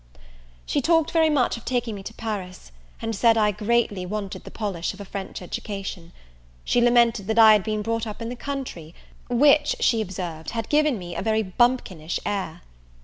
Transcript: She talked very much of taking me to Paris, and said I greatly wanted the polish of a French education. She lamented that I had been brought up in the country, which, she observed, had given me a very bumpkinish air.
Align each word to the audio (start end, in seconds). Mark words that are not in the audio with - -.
She 0.65 0.81
talked 0.81 1.11
very 1.11 1.29
much 1.29 1.57
of 1.57 1.63
taking 1.63 1.93
me 1.93 2.01
to 2.01 2.13
Paris, 2.15 2.71
and 3.03 3.15
said 3.15 3.37
I 3.37 3.51
greatly 3.51 4.03
wanted 4.03 4.45
the 4.45 4.49
polish 4.49 4.95
of 4.95 4.99
a 4.99 5.05
French 5.05 5.43
education. 5.43 6.11
She 6.65 6.81
lamented 6.81 7.27
that 7.27 7.37
I 7.37 7.53
had 7.53 7.63
been 7.63 7.83
brought 7.83 8.07
up 8.07 8.19
in 8.19 8.29
the 8.29 8.35
country, 8.35 8.95
which, 9.29 9.75
she 9.79 10.01
observed, 10.01 10.49
had 10.57 10.69
given 10.69 10.97
me 10.97 11.15
a 11.15 11.21
very 11.21 11.43
bumpkinish 11.43 12.19
air. 12.25 12.63